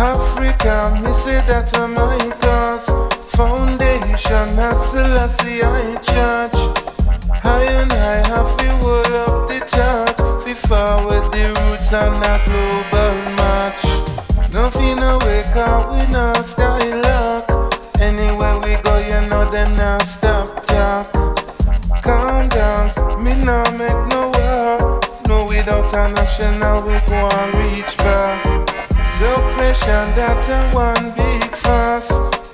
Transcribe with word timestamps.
Africa, 0.00 0.98
me 1.04 1.12
say 1.12 1.40
that 1.44 1.76
America's 1.76 2.88
foundation, 3.36 4.58
as 4.58 4.90
Selassie 4.90 5.62
I 5.62 5.94
judge. 6.00 6.56
I 7.44 7.64
and 7.68 7.92
have 7.92 8.56
to 8.56 8.68
hold 8.76 9.12
up 9.12 9.46
the 9.46 9.60
chart 9.68 10.16
We 10.46 10.54
with 11.04 11.30
the 11.32 11.52
roots 11.52 11.92
and 11.92 12.16
a 12.16 12.40
global 12.48 13.12
match. 13.36 13.84
Nothing 14.54 14.96
no 14.96 15.18
wake 15.20 15.54
up, 15.54 15.92
we 15.92 16.00
no 16.08 16.32
skylock. 16.48 17.44
Anywhere 18.00 18.58
we 18.60 18.80
go, 18.80 18.96
you 19.04 19.28
know 19.28 19.50
them 19.50 19.76
not 19.76 20.00
stop 20.04 20.64
talk. 20.64 21.12
Calm 22.02 22.48
down, 22.48 22.88
me 23.22 23.34
no 23.44 23.64
make 23.76 24.00
no 24.08 24.32
war. 24.32 25.00
No, 25.28 25.44
without 25.44 25.92
a 25.92 26.10
national, 26.14 26.80
we 26.88 26.96
go 27.04 27.28
and 27.28 27.76
reach 27.76 27.96
back. 27.98 28.49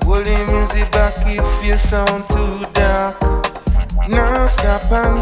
Holding 0.03 0.45
music 0.47 0.91
back 0.91 1.15
if 1.27 1.65
you 1.65 1.79
sound 1.79 2.29
too 2.29 2.67
dark. 2.73 3.21
Now 4.09 4.49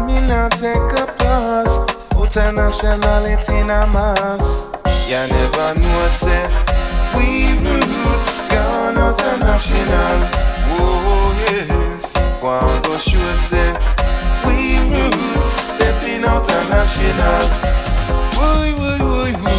me 0.07 0.15
now 0.25 0.49
take 0.49 0.75
a 0.75 1.05
pause. 1.19 1.75
Mass. 3.93 4.71
Never 5.29 5.73
we 7.15 7.53
roots. 7.61 8.39
Oh 10.79 11.35
yes, 11.51 12.13
we 14.47 14.79
roots 14.89 15.53
stepping 15.61 16.23
out 16.25 16.47
woo, 18.79 19.43
woo. 19.43 19.54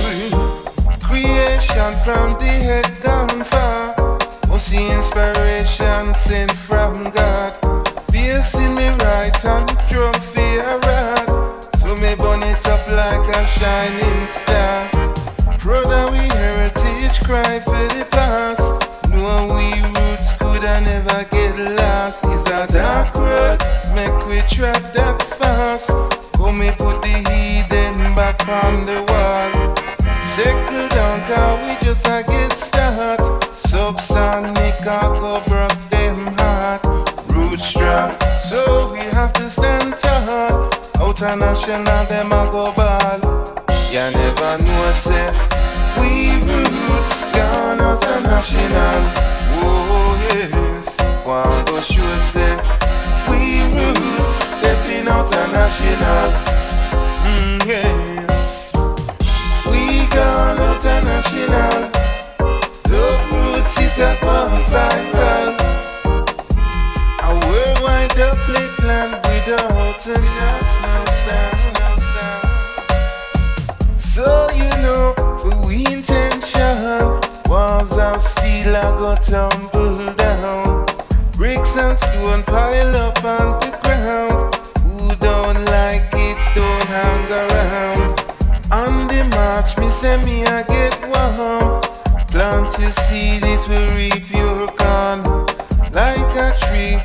Creation 1.16 1.92
from 2.04 2.32
the 2.38 2.52
head 2.68 2.92
gone 3.02 3.42
far. 3.42 3.96
Must 4.50 4.68
see 4.68 4.86
inspiration 4.90 6.12
sent 6.12 6.52
from 6.52 6.92
God. 7.10 7.56
Basing 8.12 8.74
me 8.74 8.88
right 8.88 9.44
on 9.46 9.64
a 10.60 10.76
rod. 10.84 11.64
So 11.76 11.96
me 12.02 12.14
burn 12.16 12.42
it 12.42 12.66
up 12.68 12.86
like 12.92 13.26
a 13.34 13.46
shining 13.56 14.24
star. 14.26 14.90
Of 15.48 15.56
we 16.10 16.20
heritage, 16.36 17.18
cry 17.24 17.60
for 17.60 17.84
the 17.96 18.06
past. 18.10 18.76
No 19.08 19.48
we 19.56 19.72
roots 19.96 20.36
could 20.36 20.64
I 20.66 20.80
never 20.84 21.24
get 21.30 21.56
lost. 21.80 22.26
It's 22.26 22.44
a 22.50 22.66
dark 22.66 23.16
road, 23.16 23.58
make 23.94 24.26
we 24.28 24.42
trap 24.54 24.92
that 24.92 25.22
fast. 25.22 25.88
Come 26.36 26.58
me 26.58 26.68
put 26.72 27.00
the 27.00 27.16
heathen 27.30 27.96
back 28.14 28.46
on 28.46 28.84
the 28.84 29.00
wall. 29.08 29.55
Settle 30.36 30.88
down, 30.88 31.18
cause 31.28 31.58
we 31.64 31.86
just 31.86 32.06
a 32.06 32.22
get 32.22 32.52
start. 32.58 33.20
Subsonic, 33.52 34.86
I 34.86 35.00
go 35.18 35.40
broke 35.48 35.80
them 35.88 36.36
heart. 36.36 36.84
Root 37.32 37.58
strap, 37.58 38.22
so 38.44 38.92
we 38.92 38.98
have 39.16 39.32
to 39.32 39.50
stand 39.50 39.96
tall. 39.96 40.68
Out 41.00 41.22
of 41.22 41.38
national, 41.38 42.04
them 42.04 42.32
a 42.32 42.50
go 42.52 42.70
ball. 42.76 43.20
You 43.88 44.04
never 44.12 44.58
know, 44.62 44.92
say 44.92 45.32
we 45.98 46.34
roots 46.44 47.22
gone 47.32 47.80
out. 47.80 48.04
Oh 49.64 50.12
yes, 50.34 51.00
one 51.24 51.64
go 51.64 51.80
sure 51.80 52.18
say 52.28 52.56
we 53.30 53.62
roots 53.72 54.36
stepping 54.44 55.08
out 55.08 55.32
of 55.32 55.52
national. 55.52 56.55
International. 61.32 61.90
Love 62.90 63.32
roots 63.32 63.76
it 63.78 63.98
a 63.98 64.10
viral. 64.70 65.48
A 67.22 67.30
worldwide 67.46 68.18
uplit 68.28 68.74
land 68.86 69.12
without 69.26 70.06
a 70.06 70.16
sound. 70.76 71.06
So 73.98 74.48
you 74.54 74.70
know, 74.82 75.14
intention, 75.92 76.76
walls 77.48 77.96
of 77.98 78.22
steel 78.22 78.76
are 78.76 78.98
go 78.98 79.14
tumble 79.16 80.14
down. 80.14 80.86
Bricks 81.32 81.76
and 81.76 81.98
stone 81.98 82.42
pile 82.44 82.96
up 82.96 83.24
on 83.24 83.65
seed, 93.16 93.44
it 93.44 93.62
will 93.68 93.88
reap 93.96 94.24
your 94.40 94.66
corn. 94.80 95.22
Like 96.00 96.32
a 96.44 96.48
tree, 96.62 96.96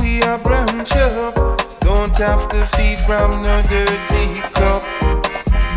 we 0.00 0.22
are 0.22 0.38
branch 0.38 0.92
up. 0.92 1.34
Don't 1.80 2.16
have 2.18 2.48
to 2.52 2.60
feed 2.74 2.98
from 3.06 3.42
no 3.42 3.54
dirty 3.70 4.26
cup. 4.58 4.82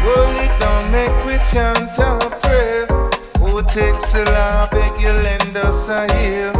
Hold 0.05 0.37
it 0.45 0.53
down, 0.61 0.83
make 0.91 1.17
we 1.25 1.35
chant 1.51 1.99
our 1.99 2.29
prayer. 2.41 2.87
Oh, 3.41 3.59
a 3.59 4.23
law, 4.35 4.67
beg 4.71 4.93
you 5.01 5.13
lend 5.27 5.55
us 5.57 5.89
a 5.89 6.01
ear. 6.25 6.51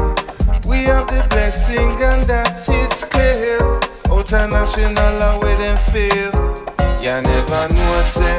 We 0.70 0.78
have 0.90 1.08
the 1.08 1.26
blessing 1.30 1.92
and 2.12 2.24
that 2.32 2.68
is 2.82 3.04
clear. 3.14 3.60
Out 4.12 4.34
of 4.34 4.52
national 4.52 5.12
law 5.20 5.40
where 5.42 5.58
them 5.58 5.78
feel. 5.92 6.32
You 7.04 7.16
never 7.22 7.64
know, 7.74 8.02
say 8.16 8.38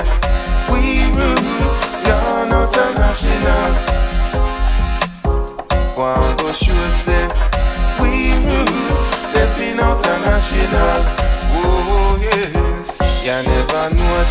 we 0.70 1.06
roots 1.16 1.84
gone 2.06 2.52
out 2.52 2.76
of 2.76 2.94
national. 3.02 4.15
Sure 6.58 6.90
say 7.04 7.28
we 8.00 8.32
roots 8.32 9.08
stepping 9.28 9.78
out 9.78 10.04
of 10.04 10.20
national. 10.24 11.00
Oh 11.52 12.18
yes, 12.20 12.86
you 13.24 13.36
never 13.50 13.84
know, 13.94 14.24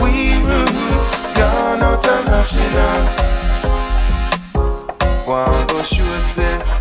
we 0.00 0.12
roots 0.46 1.16
gone 1.36 1.82
out 1.82 2.06
of 2.06 2.24
national. 2.26 3.00
One 5.26 5.66
say 6.34 6.75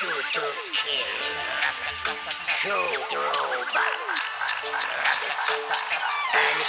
Shooter 0.00 0.48
Kid. 0.72 1.04
Shooter 2.56 3.20
Robot. 3.20 3.92
I'm 6.32 6.60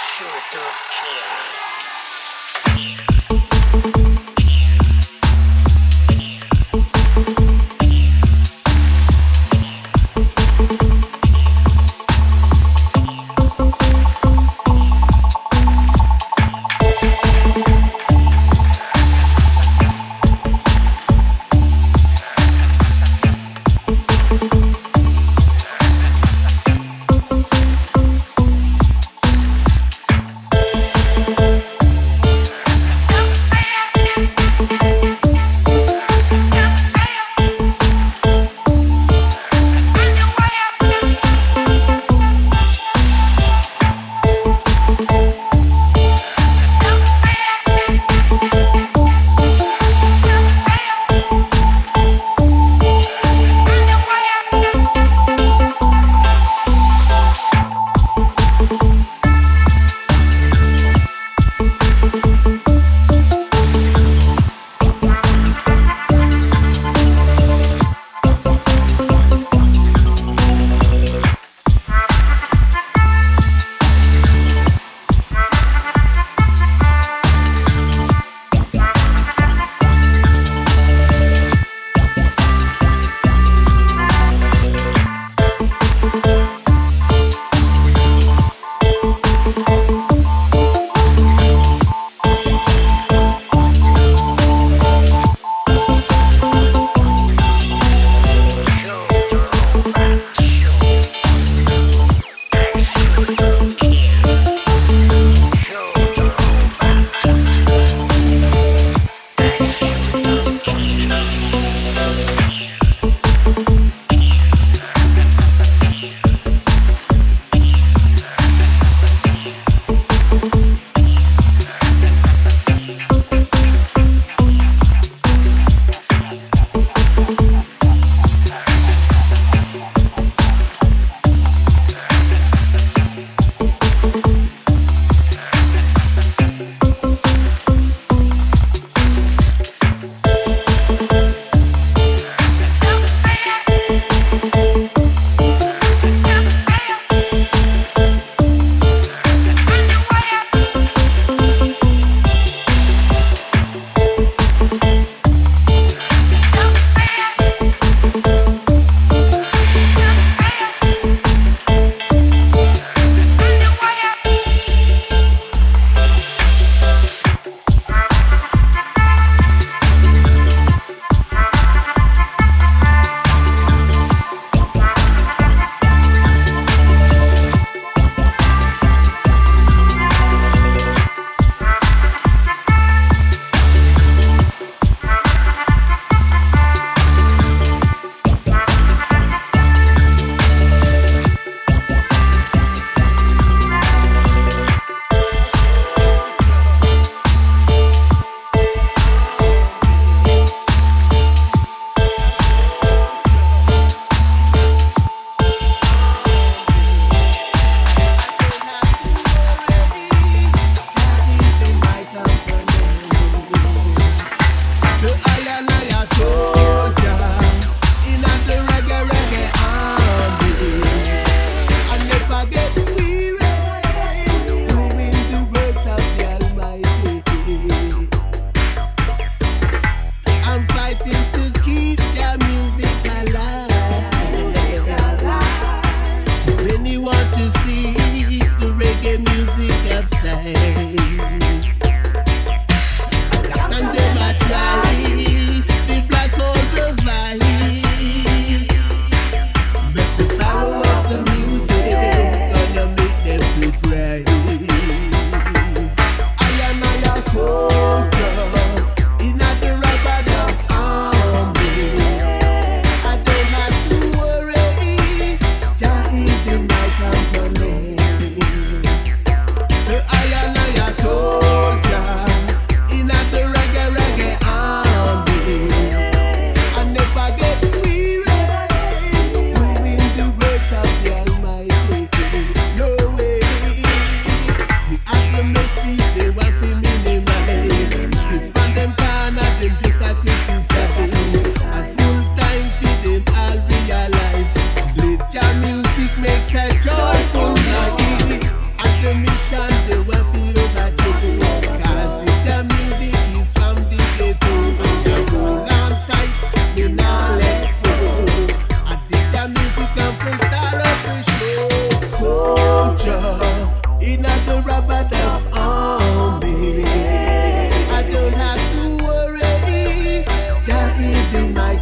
Shooter 3.88 4.11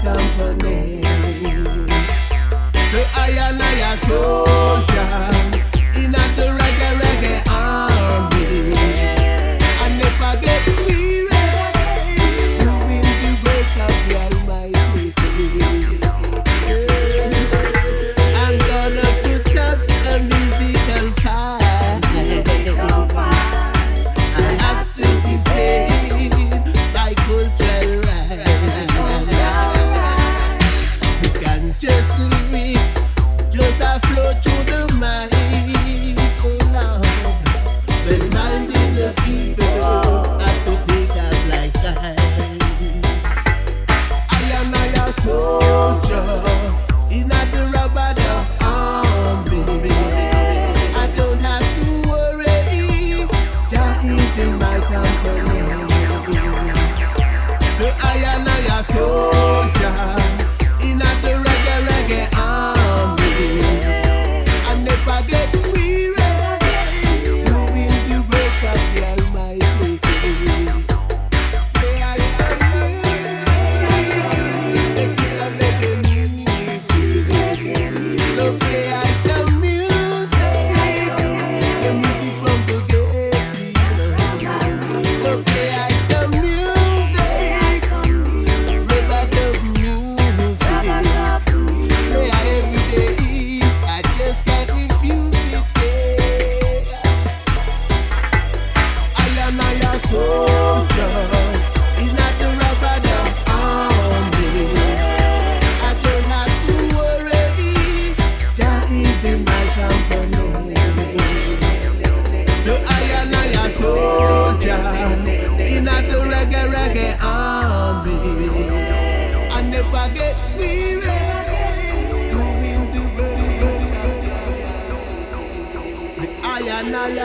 company. 0.03 0.90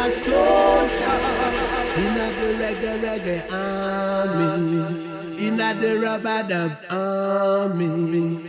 a 0.06 0.12
soldier 0.12 1.18
in 1.98 2.10
the 2.18 2.28
reggae 2.62 2.94
reggae 3.06 3.40
army, 3.52 4.86
in 5.48 5.58
the 5.58 6.00
rub-a-dub 6.04 6.72
army. 6.92 8.40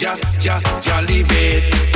Ja, 0.00 0.14
ja, 0.40 0.60
ja, 0.80 1.00
leave 1.00 1.34
it. 1.34 1.87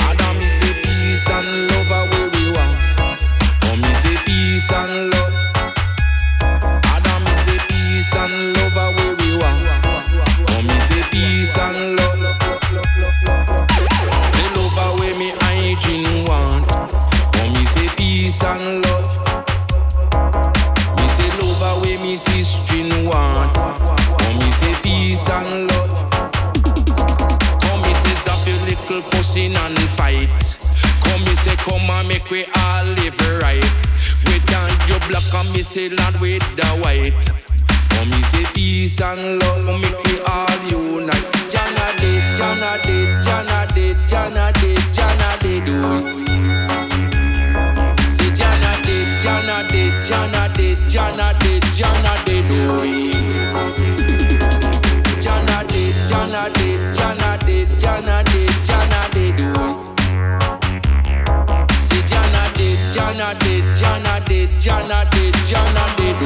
Jana 63.13 63.35
did, 63.41 63.65
Jana 63.79 64.25
did, 64.25 64.49
Jana 64.65 65.07
did, 65.11 65.37
Jana 65.47 65.85
did. 65.99 66.17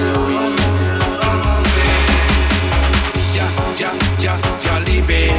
Ja, 3.34 3.46
ja, 3.76 3.90
ja, 4.20 4.38
ja, 4.60 4.78
leave 4.86 5.10
it. 5.10 5.32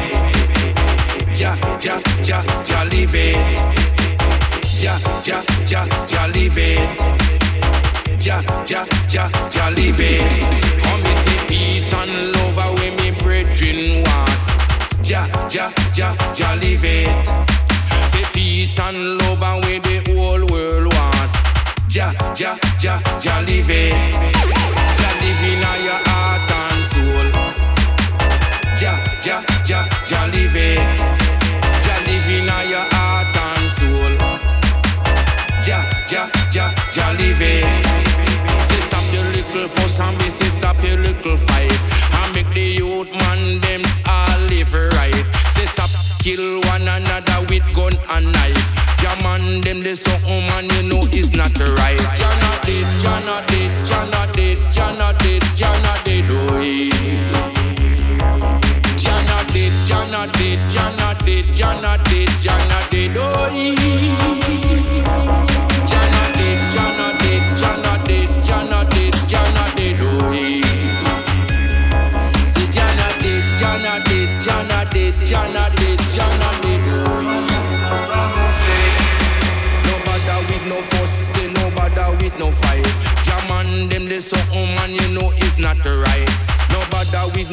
Ja, 1.34 1.56
ja, 1.80 1.94
ja, 2.22 2.42
ja, 2.66 2.82
leave 2.84 3.30
it. 3.30 3.36
Ja, 4.82 4.98
ja, 5.24 5.40
ja, 5.66 5.86
ja, 6.06 6.26
leave 6.26 6.74
it. 6.74 6.80
Ja, 8.20 8.42
ja, 8.66 8.84
ja, 9.08 9.30
ja, 9.50 9.70
leave 9.70 10.04
it. 10.04 10.22
Come 10.82 11.02
me 11.02 11.14
see 11.14 11.38
peace 11.46 11.94
and 11.94 12.36
love 12.36 12.58
away 12.58 12.90
me 12.90 13.10
brethren 13.22 14.04
want. 14.04 14.30
Ja, 15.02 15.26
ja, 15.50 15.72
ja, 15.94 16.14
ja, 16.34 16.54
leave 16.56 16.84
it. 16.84 17.47
Ja, 23.20 23.40
ja, 23.40 23.58
it. 23.68 23.94
Ja, 24.98 25.10
live 25.20 25.46
in 25.46 25.62
your 25.84 25.98
heart 26.06 26.50
and 26.50 26.84
soul. 26.84 27.30
Ja, 28.80 28.98
ja, 29.24 29.42
ja, 29.64 29.84
ja, 30.06 30.26
leave 30.26 30.74
it. 30.74 30.80
Ja, 31.84 31.94
live 32.06 32.30
in 32.30 32.48
your 32.70 32.84
heart 32.92 33.36
and 33.36 33.70
soul. 33.70 34.16
Ja, 35.66 35.84
ja, 36.08 36.28
ja, 36.52 36.70
ja, 36.92 37.12
leave 37.12 37.60
it. 37.60 37.66
Say 38.68 38.80
stop 38.86 39.02
your 39.12 39.24
little 39.32 39.68
fuss 39.68 40.00
and 40.00 40.16
me 40.18 40.30
say 40.30 40.48
stop 40.48 40.82
your 40.84 40.98
little 40.98 41.36
fight. 41.36 41.72
And 42.12 42.34
make 42.34 42.52
the 42.54 42.76
youth 42.78 43.12
man 43.14 43.60
them 43.60 43.82
all 44.06 44.40
live 44.48 44.72
right. 44.94 45.26
Say 45.50 45.66
stop 45.66 45.90
kill 46.22 46.60
one 46.70 46.86
another 46.86 47.40
with 47.48 47.66
gun 47.74 47.92
and 48.10 48.32
knife. 48.32 48.78
Jam 48.98 49.26
on 49.26 49.60
them 49.60 49.82
the 49.82 49.96
something 49.96 50.46
man 50.46 50.70
you 50.70 50.82
know 50.84 51.02
is 51.12 51.32
not 51.34 51.58
right. 51.58 52.47
Jana 53.00 53.44
did, 53.46 53.70
Jana 53.86 54.26
did, 54.32 54.58
Jana 54.72 55.12
did, 55.18 55.42
Jana 55.54 55.88
did, 56.02 56.02
Jana 56.02 56.02
did, 56.04 56.30
oh 56.30 56.58
yeah. 56.58 57.52
Jana 58.96 59.44
did, 59.52 59.72
Jana 59.86 60.26
did, 60.32 60.58
Jana 60.68 61.14
did, 61.24 61.54
Jana 61.54 61.96
did, 62.04 62.28
Jana 62.40 62.86
did, 62.90 63.16
oh 63.16 63.48
yeah. 63.54 64.57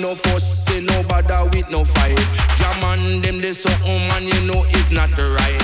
No 0.06 0.14
fuss, 0.14 0.66
say 0.66 0.82
no 0.82 1.04
bother 1.04 1.46
with 1.46 1.68
no 1.72 1.84
fight. 1.84 2.20
Jam 2.58 2.84
on 2.84 3.22
them, 3.22 3.42
they 3.42 3.54
something 3.54 4.08
man 4.08 4.28
you 4.28 4.40
know 4.46 4.64
is 4.78 4.92
not 4.92 5.18
right. 5.18 5.62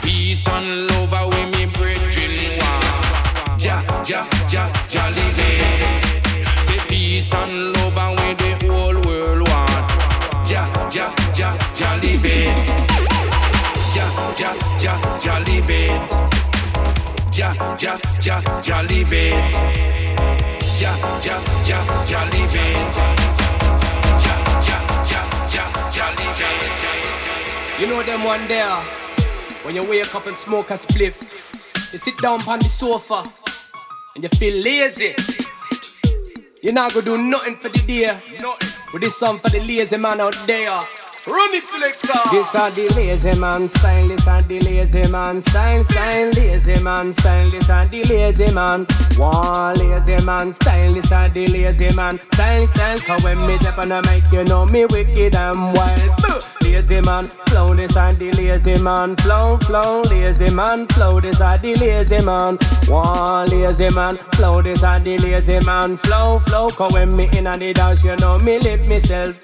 Peace 0.00 0.48
and 0.48 0.90
love 0.90 1.12
away 1.12 1.44
me 1.52 1.66
brethren 1.66 2.30
want. 2.58 3.60
Ja, 3.62 3.82
ja, 4.08 4.26
ja, 4.50 4.64
ja, 4.88 5.04
live 5.16 5.38
it. 5.38 6.24
Say 6.66 6.78
peace 6.88 7.34
and 7.34 7.76
love 7.76 7.98
away 7.98 8.34
the 8.34 8.50
whole 8.64 8.98
world 9.06 9.48
want. 9.48 9.90
Ja, 10.48 10.62
ja, 10.90 11.12
ja, 11.36 11.52
ja, 11.78 11.96
live 11.96 12.24
it. 12.24 12.56
Ja, 13.94 14.06
ja, 14.38 14.50
ja, 14.80 14.94
ja, 15.24 15.38
live 15.46 15.70
it. 15.70 16.12
Ja, 17.32 17.52
ja, 17.78 17.98
ja, 18.22 18.40
ja, 18.62 18.80
live 18.82 19.12
it. 19.12 19.54
Ja, 20.80 20.90
ja, 21.22 21.36
ja, 21.66 21.78
ja, 22.06 22.24
live 22.32 22.54
it. 22.54 23.23
You 27.78 27.86
know 27.86 28.02
them 28.02 28.24
one 28.24 28.46
there. 28.46 28.76
When 29.64 29.74
you 29.74 29.82
wake 29.84 30.14
up 30.14 30.26
and 30.26 30.36
smoke 30.36 30.70
a 30.70 30.74
spliff, 30.74 31.92
you 31.92 31.98
sit 31.98 32.16
down 32.18 32.40
on 32.48 32.60
the 32.60 32.68
sofa 32.68 33.30
and 34.14 34.24
you 34.24 34.30
feel 34.30 34.62
lazy. 34.62 35.14
You're 36.62 36.72
not 36.72 36.94
gonna 36.94 37.04
do 37.04 37.18
nothing 37.18 37.56
for 37.56 37.68
the 37.68 37.80
day. 37.80 38.18
With 38.92 39.02
this 39.02 39.18
song 39.18 39.38
for 39.38 39.50
the 39.50 39.60
lazy 39.60 39.96
man 39.96 40.20
out 40.20 40.36
there. 40.46 40.70
Run 41.26 41.54
it, 41.54 41.64
selector. 41.64 42.12
This 42.30 42.54
are 42.54 42.70
the 42.72 42.86
lazy 42.90 43.34
man 43.38 43.66
style, 43.66 44.08
this 44.08 44.28
are 44.28 44.42
the 44.42 44.60
lazy 44.60 45.08
man 45.08 45.40
style, 45.40 45.82
style, 45.82 46.30
lazy 46.32 46.82
man 46.82 47.14
style, 47.14 47.50
this 47.50 47.70
are 47.70 47.86
the 47.86 48.04
lazy 48.04 48.50
man. 48.50 48.86
One 49.16 49.74
lazy 49.78 50.22
man 50.22 50.52
style, 50.52 50.92
this 50.92 51.10
are 51.10 51.26
the 51.30 51.46
lazy 51.46 51.94
man 51.94 52.18
style, 52.32 52.66
style. 52.66 52.98
Cause 52.98 53.22
when 53.22 53.38
me 53.46 53.58
step 53.58 53.78
on 53.78 53.88
the 53.88 54.02
mic, 54.02 54.30
you 54.30 54.44
know 54.44 54.66
me 54.66 54.84
wicked 54.84 55.34
and 55.34 55.74
wild. 55.74 56.44
Lazy 56.60 57.00
man 57.00 57.24
flow, 57.24 57.74
this 57.74 57.96
are 57.96 58.12
the 58.12 58.30
lazy 58.32 58.76
man 58.82 59.16
flow, 59.16 59.56
flow, 59.62 60.02
lazy 60.02 60.50
man 60.50 60.86
flow, 60.88 61.20
this 61.20 61.40
are 61.40 61.56
the 61.56 61.74
lazy 61.76 62.20
man. 62.22 62.58
One 62.86 63.48
lazy 63.48 63.88
man 63.88 64.16
flow, 64.34 64.60
this 64.60 64.82
are 64.82 65.00
the 65.00 65.16
lazy 65.16 65.58
man 65.60 65.96
flow, 65.96 66.38
flow. 66.40 66.68
Cause 66.68 66.92
when 66.92 67.16
me 67.16 67.30
in 67.32 67.44
the 67.44 67.72
dance, 67.72 68.04
you 68.04 68.14
know 68.16 68.38
me 68.40 68.58
lift 68.58 68.90
myself. 68.90 69.40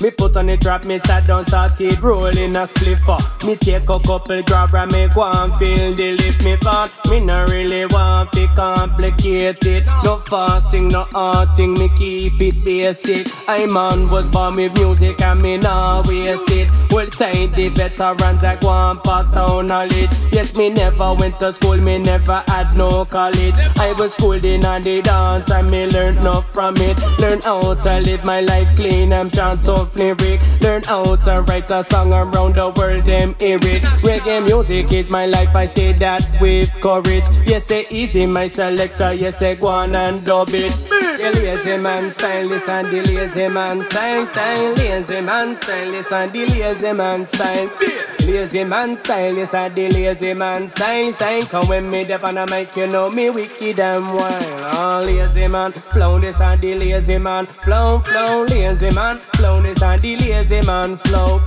Me 0.00 0.10
put 0.10 0.34
on 0.38 0.46
the 0.46 0.56
trap, 0.56 0.86
me 0.86 0.98
sat 0.98 1.26
down, 1.26 1.44
started 1.44 2.02
rolling 2.02 2.56
a 2.56 2.66
spliffer. 2.66 3.18
Me 3.44 3.54
take 3.54 3.84
a 3.84 4.00
couple 4.00 4.42
grab 4.44 4.74
and 4.74 4.90
me 4.92 5.08
go 5.08 5.30
and 5.30 5.54
feel 5.58 5.94
the 5.94 6.12
lift 6.12 6.42
me 6.42 6.56
fat. 6.56 6.90
Me 7.10 7.20
no 7.20 7.44
really 7.44 7.84
want 7.84 8.32
to 8.32 8.48
complicate 8.56 9.62
it. 9.66 9.84
No 10.02 10.16
fasting, 10.16 10.88
no 10.88 11.04
arting, 11.12 11.76
me 11.78 11.90
keep 11.90 12.40
it 12.40 12.64
basic. 12.64 13.26
I 13.46 13.66
man 13.66 14.10
was 14.10 14.26
born 14.28 14.56
with 14.56 14.72
music 14.74 15.20
and 15.20 15.42
me 15.42 15.58
nah 15.58 16.02
waste 16.08 16.50
it. 16.50 16.70
Well, 16.90 17.06
tight 17.06 17.52
the 17.52 17.68
veterans 17.68 18.40
that 18.40 18.62
go 18.62 18.70
and 18.70 19.02
pass 19.02 19.32
down 19.32 19.66
knowledge. 19.66 20.08
Yes, 20.32 20.56
me 20.56 20.70
never 20.70 21.12
went 21.12 21.36
to 21.38 21.52
school, 21.52 21.76
me 21.76 21.98
never 21.98 22.42
had 22.48 22.74
no 22.74 23.04
college. 23.04 23.60
I 23.76 23.92
was 23.98 24.14
schooled 24.14 24.44
in 24.44 24.62
the 24.62 25.02
dance 25.04 25.50
and 25.50 25.70
me 25.70 25.86
learned 25.88 26.16
enough 26.16 26.50
from 26.54 26.74
it. 26.78 26.96
Learn 27.18 27.40
how 27.40 27.74
to 27.74 28.00
live 28.00 28.24
my 28.24 28.40
life 28.40 28.74
clean, 28.76 29.12
I'm 29.12 29.30
trying 29.30 29.58
to 29.64 29.89
enough 29.94 30.18
lyric. 30.20 30.40
Learn 30.60 30.82
how 30.82 31.16
to 31.16 31.42
write 31.42 31.70
a 31.70 31.82
song 31.82 32.12
around 32.12 32.54
the 32.54 32.70
world, 32.70 33.00
them 33.00 33.34
hear 33.38 33.58
it. 33.60 33.82
Reggae 34.02 34.44
music 34.44 34.92
is 34.92 35.08
my 35.08 35.26
life, 35.26 35.54
I 35.54 35.66
say 35.66 35.92
that 35.94 36.40
with 36.40 36.70
courage. 36.80 37.24
Yes, 37.46 37.66
say 37.66 37.86
easy, 37.90 38.26
my 38.26 38.48
selector. 38.48 39.12
Yes, 39.12 39.38
say 39.38 39.56
go 39.56 39.68
on 39.68 39.94
and 39.94 40.24
dub 40.24 40.48
it. 40.50 40.72
The 41.18 41.30
lazy 41.34 41.76
man 41.82 42.10
style, 42.10 42.46
listen 42.46 42.90
the 42.90 43.02
lazy 43.02 43.48
man 43.48 43.82
style, 43.82 44.26
style, 44.26 44.72
lazy 44.74 45.20
man 45.20 45.54
style, 45.56 45.90
listen 45.90 46.32
the 46.32 46.46
lazy 46.46 46.92
man 46.92 47.26
style. 47.26 48.19
Lazy 48.30 48.62
man 48.62 48.96
style, 48.96 49.32
listen 49.32 49.74
the 49.74 49.90
lazy 49.90 50.34
man 50.34 50.68
style, 50.68 51.10
style. 51.10 51.42
Come 51.42 51.66
when 51.66 51.90
me 51.90 52.04
dep 52.04 52.22
on 52.22 52.38
a 52.38 52.46
make 52.46 52.76
you 52.76 52.86
know 52.86 53.10
me 53.10 53.28
wicked 53.28 53.80
and 53.80 54.06
wild. 54.06 54.44
Oh, 54.72 55.02
lazy 55.04 55.48
man, 55.48 55.72
flow 55.72 56.20
this 56.20 56.40
and 56.40 56.60
the 56.60 56.76
lazy 56.76 57.18
man, 57.18 57.46
flow, 57.46 57.98
flow, 57.98 58.44
lazy 58.44 58.90
man, 58.90 59.16
flow 59.34 59.60
this 59.60 59.82
and 59.82 60.00
the 60.00 60.14
lazy 60.14 60.60
man, 60.60 60.96
flow. 60.96 61.40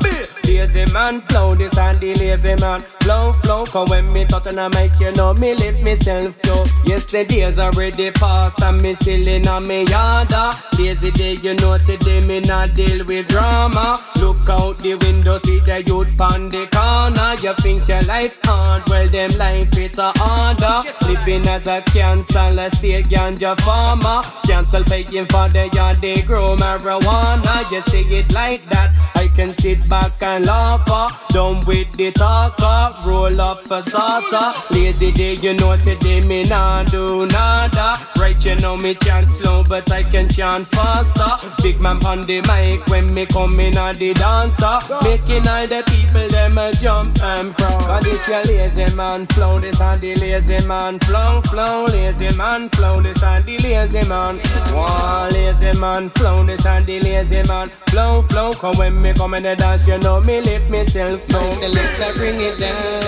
Lazy 0.46 0.86
man, 0.92 1.22
flow 1.22 1.56
this 1.56 1.78
and 1.78 1.98
the 1.98 2.14
lazy 2.16 2.56
man, 2.56 2.80
flow, 3.02 3.34
flow. 3.34 3.64
Come 3.66 3.90
when 3.90 4.12
me 4.14 4.26
touch 4.26 4.48
on 4.48 4.60
a 4.60 4.70
mic, 4.70 4.92
you 5.00 5.12
know 5.12 5.34
me 5.34 5.56
let 5.56 5.84
myself 5.84 6.42
go. 6.42 6.66
Yesterday's 6.86 7.60
already 7.60 8.12
past 8.12 8.62
and 8.62 8.82
me 8.82 8.94
still 8.94 9.28
in 9.28 9.48
a 9.48 9.60
me 9.60 9.86
yada. 9.86 10.36
Ah, 10.36 10.70
lazy 10.78 11.12
day, 11.12 11.34
you 11.36 11.54
know 11.56 11.78
today 11.78 12.22
me 12.22 12.40
not 12.42 12.74
deal 12.76 13.06
with 13.06 13.28
drama. 13.28 13.98
Look 14.18 14.50
out 14.50 14.80
the 14.80 14.96
window, 14.96 15.38
see 15.40 15.60
the 15.60 15.82
youth 15.84 16.20
on 16.20 16.50
the 16.50 16.68
corner. 16.68 17.36
You 17.42 17.54
think 17.62 17.88
your 17.88 18.02
life 18.02 18.38
hard, 18.44 18.88
well 18.90 19.08
them 19.08 19.32
life 19.38 19.76
it's 19.78 19.98
a 19.98 20.12
harder. 20.18 20.80
Living 21.08 21.48
as 21.48 21.68
a 21.68 21.82
cancel, 21.82 22.60
a 22.60 22.70
state 22.70 23.06
ganja 23.06 23.60
farmer. 23.62 24.22
Cancel 24.46 24.84
paying 24.84 25.26
for 25.28 25.48
the 25.50 25.70
yard 25.74 25.98
they 25.98 26.22
grow 26.22 26.56
marijuana. 26.56 27.72
You 27.72 27.82
see 27.82 28.02
it 28.02 28.32
like 28.32 28.70
that, 28.70 28.94
I 29.16 29.30
can 29.30 29.54
sit 29.54 29.88
back 29.88 30.22
and 30.22 30.43
laugh. 30.44 30.88
uh. 30.90 31.10
Done 31.30 31.66
with 31.66 31.92
the 31.98 32.12
talker, 32.12 32.96
roll 33.08 33.42
up 33.42 33.66
a 33.66 33.82
salsa. 33.82 34.70
Lazy 34.70 35.12
day, 35.12 35.34
you 35.34 35.54
know 35.56 35.76
today 35.78 36.22
me 36.22 36.44
nah 36.44 36.84
do 36.84 37.26
nada. 37.26 37.96
Right, 38.16 38.46
you 38.46 38.56
know 38.56 38.78
me 38.78 38.94
chant 38.94 39.26
slow, 39.26 39.64
but 39.68 39.92
I 39.92 40.04
can 40.04 40.30
chant 40.30 40.68
faster. 40.68 41.48
Big 41.64 41.82
man 41.82 42.06
on 42.06 42.22
the 42.22 42.42
mic 42.42 42.86
when 42.88 43.12
me 43.14 43.26
come 43.26 43.60
in 43.60 43.78
at 43.78 43.98
the 43.98 44.14
dancer, 44.14 44.78
making 45.04 45.48
all 45.48 45.66
the 45.66 45.84
people 45.88 46.30
them 46.30 46.58
a 46.58 46.72
jump 46.74 47.22
and 47.24 47.58
proud. 47.58 47.82
Cause 47.82 48.04
this 48.04 48.28
your 48.28 48.44
lazy 48.44 48.96
man 48.96 49.26
flow, 49.26 49.60
this 49.60 49.82
and 49.82 50.00
the 50.00 50.16
lazy 50.16 50.66
man 50.68 51.00
flow, 51.00 51.42
flow, 51.50 51.86
lazy 51.86 52.32
man 52.36 52.70
flow, 52.70 53.02
this 53.02 53.24
and 53.24 53.44
the 53.44 53.58
lazy 53.58 54.08
man. 54.08 54.40
One 54.74 55.34
lazy 55.34 55.74
man 55.80 56.10
flow, 56.12 56.44
this 56.46 56.64
and 56.66 56.86
the 56.86 57.00
lazy 57.00 57.42
man 57.44 57.68
flow, 57.90 58.22
flow. 58.22 58.52
Come 58.52 58.78
when 58.78 59.02
me 59.02 59.14
come 59.14 59.34
in 59.34 59.44
the 59.44 59.56
dance, 59.56 59.88
you 59.88 59.98
know 59.98 60.22
me 60.26 60.42
lift 60.42 60.70
myself 60.70 61.22
My 61.30 61.40
down. 61.40 61.52
selector 61.54 62.14
bring 62.14 62.40
it 62.40 62.58
down 62.60 63.02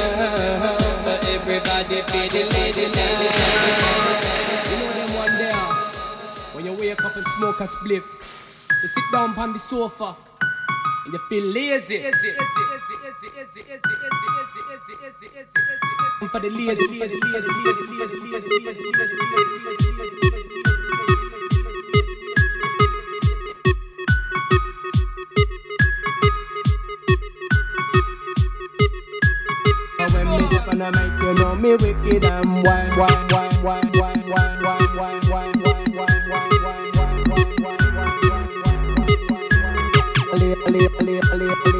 For 1.04 1.18
everybody 1.36 2.02
feel 2.12 2.30
the 2.30 2.44
lady 2.54 2.86
now 2.96 3.22
You 4.70 4.78
know 4.80 4.94
them 4.94 5.14
one 5.16 5.38
there. 5.38 5.66
When 6.54 6.66
you 6.66 6.74
wake 6.74 7.04
up 7.04 7.16
and 7.16 7.26
smoke 7.38 7.60
a 7.60 7.68
spliff, 7.68 8.04
you 8.82 8.88
sit 8.88 9.04
down 9.12 9.38
on 9.38 9.54
the 9.54 9.60
sofa 9.60 10.16
and 11.06 11.14
you 11.14 11.20
feel 11.30 11.44
lazy. 11.46 12.04
For 16.32 16.40
the 16.40 16.50
lazy, 16.50 16.88
lazy, 16.88 16.98
lazy, 17.00 17.20
lazy, 17.30 17.86
lazy, 18.00 18.20
lazy, 18.32 18.50
lazy, 18.60 18.66
lazy, 18.66 18.86
lazy, 19.66 19.92
lazy. 20.00 20.25
Me 30.50 30.58
up 30.58 30.68
on 30.68 30.78
the 30.80 30.92
mic, 30.92 31.22
you 31.22 31.34
know 31.36 31.56
me 31.56 31.76
wicked 31.76 32.24
and 32.26 32.46
wine, 32.64 32.90
wine, 32.98 33.28
wine, 33.30 33.64
wine, 33.64 33.92
wine, 33.94 34.24
wine, 34.30 34.62
wine, 34.62 34.96
wine, 34.98 35.30
wine, 35.30 35.52
wine, 35.56 35.82
wine, 35.86 36.30
wine, 36.30 36.62
wine, 36.62 36.92
wine, 36.96 37.24
wine, 37.30 37.60
wine, 37.62 37.90
wine, 37.96 38.56
Ali, 40.34 40.56
Ali, 40.68 40.88
Ali, 41.00 41.00
Ali, 41.00 41.20
Ali, 41.20 41.20
Ali, 41.32 41.48
Ali, 41.66 41.75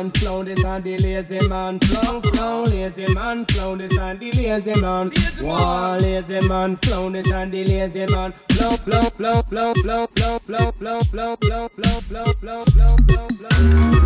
man 0.00 0.10
flow, 0.12 0.42
this 0.42 0.64
and 0.64 0.82
the 0.84 0.96
lazy 0.98 1.46
man 1.46 1.78
flow, 1.80 2.22
flow, 2.22 2.64
lazy 2.64 3.12
man 3.12 3.44
flow, 3.46 3.76
this 3.76 3.96
and 3.98 4.18
the 4.18 4.32
lazy 4.32 4.74
man. 4.80 5.12
One 5.42 6.00
lazy 6.00 6.40
man 6.40 6.76
flow, 6.78 7.10
this 7.10 7.30
and 7.30 7.52
the 7.52 7.64
lazy 7.64 8.06
man 8.06 8.32
flow, 8.48 8.76
flow, 8.76 9.02
flow, 9.02 9.42
flow, 9.42 9.74
flow, 9.74 10.06
flow, 10.06 10.38
flow, 10.38 10.72
flow, 10.72 10.72
flow, 10.72 11.02
flow, 11.10 11.36
flow, 11.36 12.00
flow, 12.00 12.32
flow, 12.40 12.60
flow, 12.64 13.28
flow. 13.28 14.00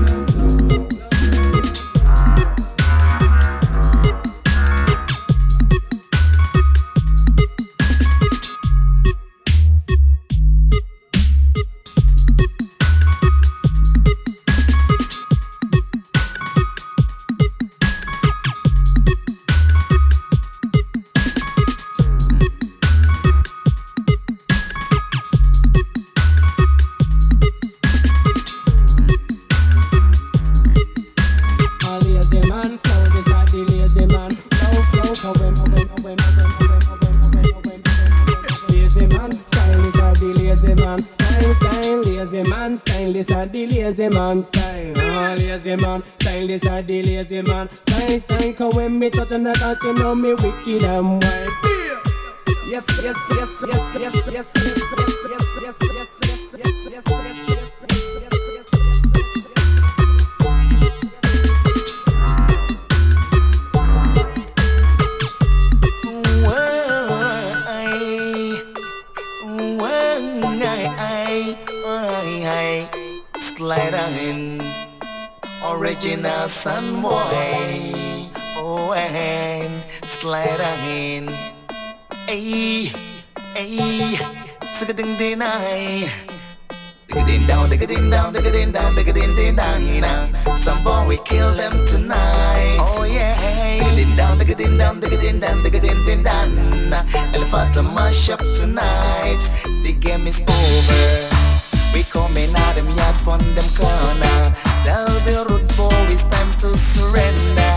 man 42.65 42.77
style. 42.77 43.13
This 43.13 43.31
a 43.31 43.47
the 43.47 43.67
lazy 43.67 44.09
man 44.09 44.43
style. 44.43 44.95
Oh, 44.97 45.35
lazy 45.37 45.77
man 45.77 46.03
style. 46.19 46.47
This 46.47 46.65
a 46.65 46.83
the 46.83 47.03
lazy 47.03 47.43
man 47.43 47.69
style. 47.71 48.21
Style. 48.21 48.53
Cause 48.55 48.75
when 48.75 48.99
me 48.99 49.11
touch 49.11 49.33
on 49.33 49.43
that 49.45 49.57
touch, 49.57 49.83
you 49.83 49.93
know 49.93 50.15
me 50.15 50.35
wicked 50.35 50.85
and 50.85 51.23
wild. 51.23 51.53
Yes, 52.67 52.87
yes, 53.05 53.17
yes, 53.37 53.63
yes, 53.69 53.97
yes, 54.01 54.15
yes, 54.15 54.27
yes, 54.27 54.35
yes, 54.35 54.53
yes, 54.55 55.15
yes, 55.31 55.47
yes, 55.63 55.77
yes, 55.83 56.09
yes, 56.23 56.91
yes, 56.91 57.07
yes. 57.07 57.24
Shanghai, 72.45 72.85
Slider 73.39 74.07
in 74.21 74.61
Original 75.65 76.47
Sun 76.47 77.01
Boy, 77.01 77.97
oh 78.61 78.93
and 78.93 79.73
Slider 80.05 80.77
in. 80.85 81.25
Ay, 82.29 82.93
ay, 83.57 84.13
sugar 84.77 84.93
ding 84.93 85.17
ding 85.17 85.41
ay. 85.41 86.05
Dig 87.09 87.17
it 87.17 87.41
in 87.41 87.47
down, 87.47 87.71
dig 87.71 87.83
it 87.83 87.91
in 87.91 88.11
down, 88.11 88.35
dig 88.35 88.45
it 88.45 88.55
in 88.55 88.73
down, 88.73 88.95
dig 88.95 89.09
it 89.09 89.17
in 89.17 89.35
ding 89.37 89.57
down 89.57 89.81
Some 90.59 90.85
boy 90.85 91.09
we 91.09 91.17
kill 91.25 91.51
them 91.57 91.73
tonight, 91.87 92.77
oh 92.79 93.09
yeah. 93.09 93.41
Dig 93.81 94.05
it 94.05 94.05
in 94.05 94.17
down, 94.17 94.37
dig 94.37 94.51
it 94.51 94.61
in 94.61 94.77
down, 94.77 95.01
dig 95.01 95.15
it 95.15 95.25
in 95.25 95.41
down, 95.41 95.63
dig 95.63 95.77
it 95.77 95.85
in 95.85 95.97
ding 96.05 96.23
down 96.23 96.53
Elephant 97.33 97.95
mash 97.95 98.29
up 98.29 98.41
tonight, 98.55 99.41
the 99.83 99.97
game 99.99 100.27
is 100.27 100.43
over 100.43 101.44
on 103.29 103.41
them 103.55 103.69
corner. 103.77 104.39
Tell 104.85 105.09
the 105.25 105.47
root 105.49 105.65
boy 105.77 105.93
it's 106.13 106.25
time 106.25 106.51
to 106.61 106.77
surrender. 106.77 107.75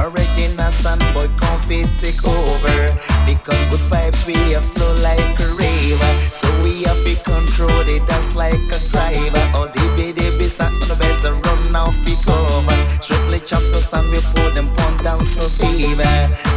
Original 0.00 0.72
sun 0.72 0.98
boy, 1.12 1.28
comfy 1.40 1.84
take 1.96 2.20
over. 2.24 2.78
Because 3.24 3.60
good 3.70 3.84
vibes 3.88 4.26
we 4.26 4.34
a 4.54 4.60
flow 4.60 4.92
like 5.00 5.20
a 5.20 5.48
river. 5.56 6.12
So 6.36 6.48
we 6.64 6.84
have 6.84 7.00
to 7.04 7.14
control 7.24 7.80
the 7.88 8.02
dance 8.08 8.34
like 8.34 8.60
a 8.72 8.78
driver. 8.92 9.44
All 9.56 9.68
the 9.68 9.84
baby 9.96 10.48
stand 10.48 10.74
on 10.82 10.88
the 10.88 10.96
better 10.96 11.32
run 11.32 11.60
now 11.72 11.88
fi 12.04 12.14
cover. 12.24 12.78
Strictly 13.00 13.40
chop 13.46 13.64
the 13.72 13.80
stand 13.80 14.08
before 14.12 14.50
them 14.52 14.68
them 14.76 14.96
down 14.98 15.20
so 15.20 15.44
fever. 15.48 16.49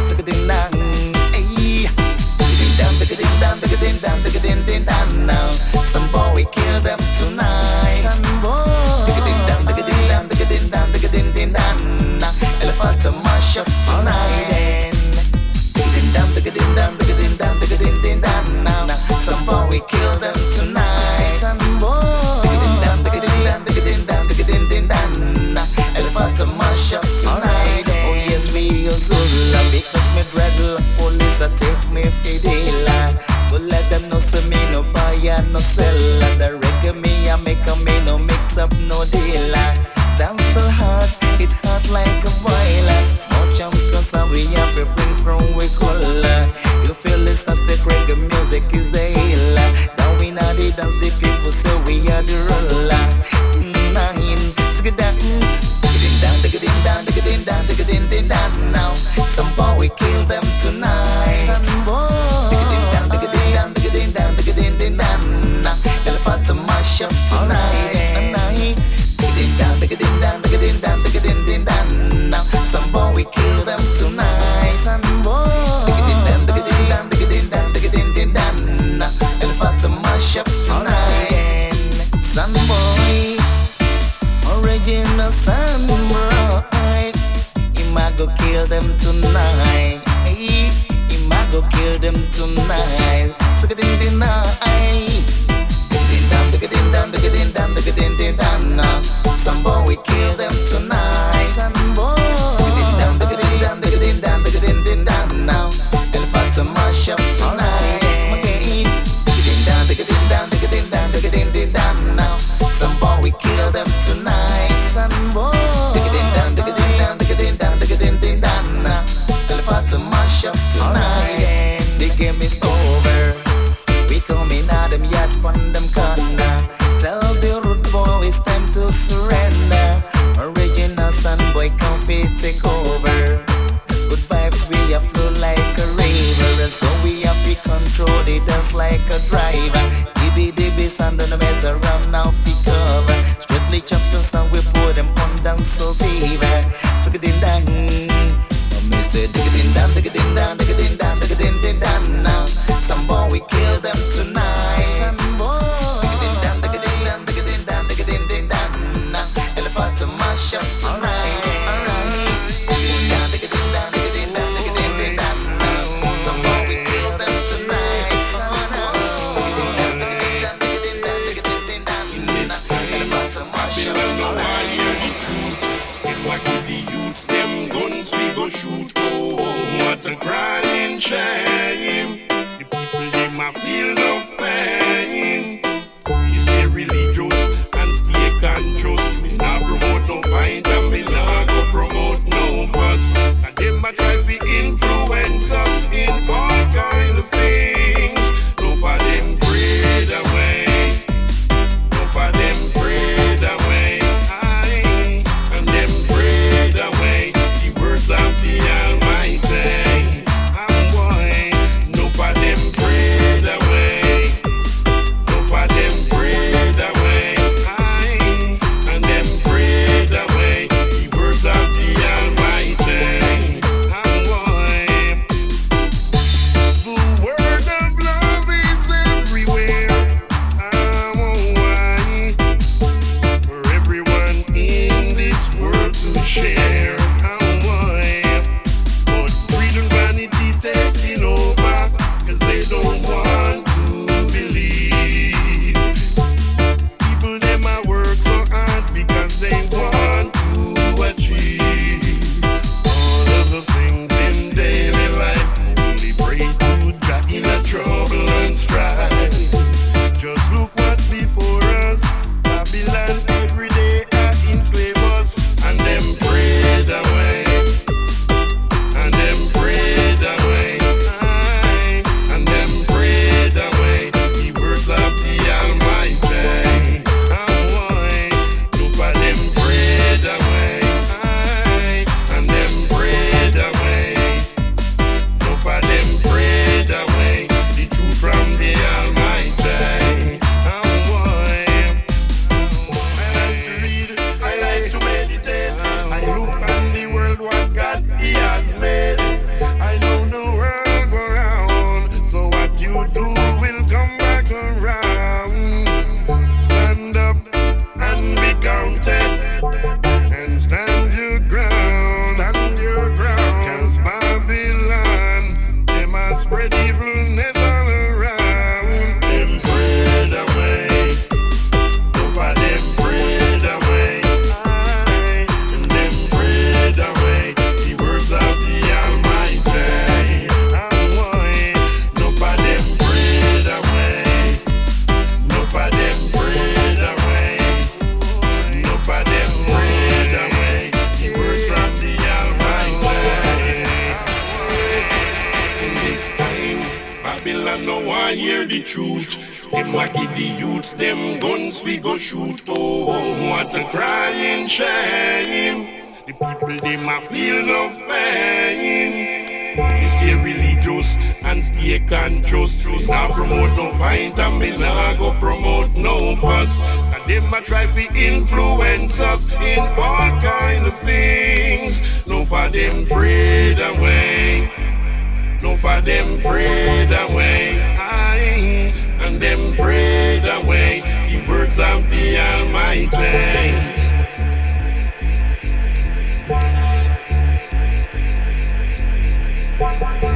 Bye. 390.04 390.33